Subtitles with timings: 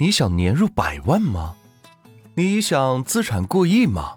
[0.00, 1.56] 你想年入百万吗？
[2.36, 4.16] 你想资产过亿吗？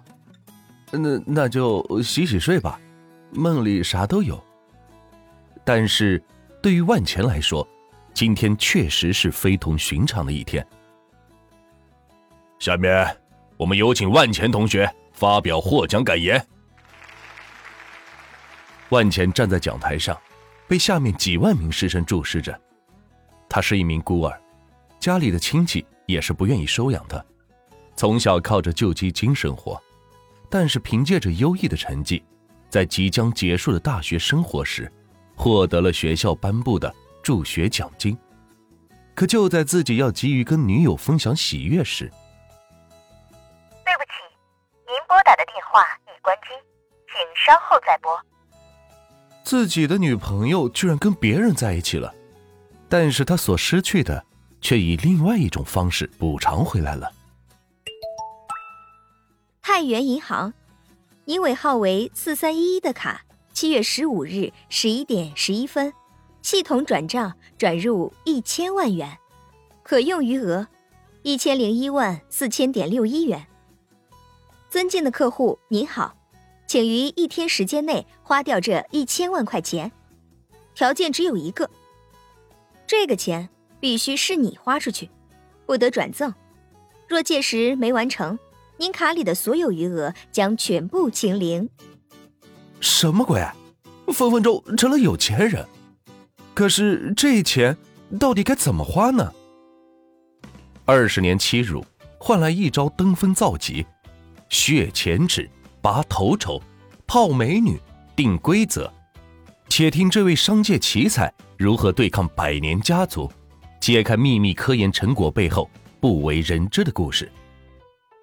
[0.92, 2.80] 那那就洗洗睡吧，
[3.32, 4.42] 梦里啥都有。
[5.64, 6.22] 但是，
[6.62, 7.66] 对于万钱来说，
[8.14, 10.64] 今天确实是非同寻常的一天。
[12.60, 13.16] 下面，
[13.56, 16.46] 我们有请万钱同学发表获奖感言。
[18.90, 20.16] 万钱站在讲台上，
[20.68, 22.56] 被下面几万名师生注视着。
[23.48, 24.41] 他是一名孤儿，
[25.02, 27.20] 家里的亲戚也是不愿意收养他，
[27.96, 29.82] 从小靠着救济金生活。
[30.48, 32.22] 但是凭借着优异的成绩，
[32.70, 34.88] 在即将结束的大学生活时，
[35.34, 38.16] 获得了学校颁布的助学奖金。
[39.12, 42.04] 可就在自己要急于跟女友分享喜悦时，
[43.84, 44.12] 对不起，
[44.86, 46.50] 您拨打的电话已关机，
[47.08, 48.16] 请稍后再拨。
[49.42, 52.14] 自己的女朋友居然跟别人在一起了，
[52.88, 54.24] 但是他所失去的，
[54.62, 57.12] 却以另外一种方式补偿回来了。
[59.60, 60.54] 太原银行，
[61.24, 65.92] 您尾号为四三一一的卡，七月十五日十一点十一分，
[66.40, 69.18] 系统转账转入一千万元，
[69.82, 70.66] 可用余额
[71.22, 73.46] 一千零一万四千点六一元。
[74.70, 76.16] 尊敬的客户您好，
[76.66, 79.92] 请于一天时间内花掉这一千万块钱，
[80.74, 81.70] 条件只有一个，
[82.86, 83.48] 这个钱
[83.82, 85.10] 必须是你花出去，
[85.66, 86.32] 不得转赠。
[87.08, 88.38] 若届时没完成，
[88.76, 91.68] 您卡里的所有余额将全部清零。
[92.78, 93.44] 什么鬼？
[94.12, 95.66] 分分钟成了有钱人，
[96.54, 97.76] 可是这钱
[98.20, 99.32] 到底该怎么花呢？
[100.84, 101.84] 二十年欺辱
[102.18, 103.84] 换来一招登峰造极。
[104.48, 106.62] 血钱纸、拔头筹、
[107.04, 107.80] 泡美女、
[108.14, 108.88] 定规则，
[109.68, 113.32] 且听这位商界奇才如何对抗百年家族，
[113.82, 117.28] 揭开秘密科研成果背后不为人知的故事。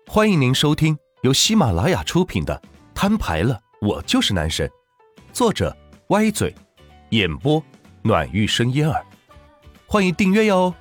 [0.07, 2.57] 欢迎您收听由喜马拉雅出品的
[2.95, 4.65] 《摊牌了，我就是男神》，
[5.33, 5.75] 作者
[6.11, 6.55] 歪嘴，
[7.09, 7.61] 演播
[8.01, 9.05] 暖玉生烟儿。
[9.85, 10.73] 欢迎订阅哟。